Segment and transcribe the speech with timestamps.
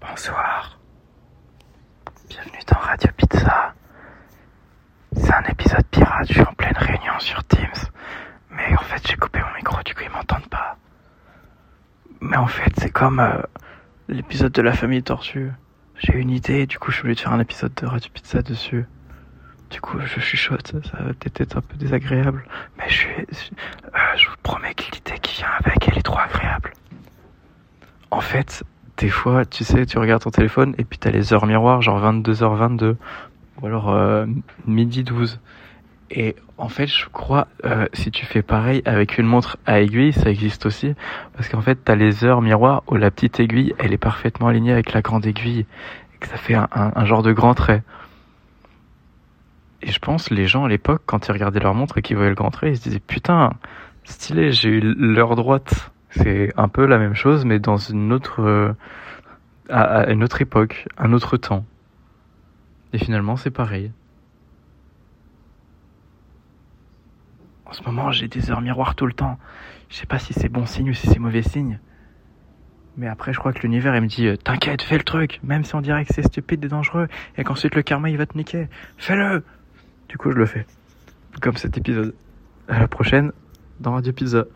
[0.00, 0.78] Bonsoir.
[2.28, 3.74] Bienvenue dans Radio Pizza.
[5.16, 7.66] C'est un épisode pirate, je suis en pleine réunion sur Teams.
[8.50, 10.76] Mais en fait, j'ai coupé mon micro, du coup, ils m'entendent pas.
[12.20, 13.40] Mais en fait, c'est comme euh,
[14.08, 15.50] l'épisode de la famille tortue.
[15.96, 18.86] J'ai une idée, du coup, je voulais faire un épisode de Radio Pizza dessus.
[19.70, 22.44] Du coup, je chuchote, ça va peut-être être un peu désagréable.
[22.78, 23.10] Mais je suis.
[23.20, 26.72] euh, je vous promets que l'idée qui vient avec, elle est trop agréable.
[28.10, 28.64] En fait,
[28.98, 32.00] des fois, tu sais, tu regardes ton téléphone et puis t'as les heures miroirs, genre
[32.00, 32.96] 22h22
[33.60, 34.26] ou alors euh,
[34.66, 35.40] midi 12.
[36.10, 40.12] Et en fait, je crois, euh, si tu fais pareil avec une montre à aiguille,
[40.12, 40.94] ça existe aussi.
[41.36, 44.72] Parce qu'en fait, t'as les heures miroirs où la petite aiguille, elle est parfaitement alignée
[44.72, 45.66] avec la grande aiguille.
[46.14, 47.82] Et que ça fait un, un- un genre de grand trait.
[49.82, 52.30] Et je pense, les gens à l'époque, quand ils regardaient leur montre et qu'ils voyaient
[52.30, 53.52] le grand trait, ils se disaient, putain,
[54.04, 55.92] stylé, j'ai eu l'heure droite.
[56.10, 58.72] C'est un peu la même chose, mais dans une autre, euh,
[59.68, 61.64] à, une autre époque, un autre temps.
[62.92, 63.92] Et finalement, c'est pareil.
[67.66, 69.38] En ce moment, j'ai des heures miroirs tout le temps.
[69.90, 71.78] Je sais pas si c'est bon signe ou si c'est mauvais signe.
[72.96, 75.64] Mais après, je crois que l'univers, il me dit, euh, t'inquiète, fais le truc, même
[75.64, 78.36] si on dirait que c'est stupide et dangereux, et qu'ensuite le karma, il va te
[78.36, 78.68] niquer.
[78.96, 79.44] Fais-le!
[80.08, 80.66] Du coup, je le fais.
[81.40, 82.14] Comme cet épisode.
[82.66, 83.32] À la prochaine,
[83.78, 84.46] dans Radio Pizza.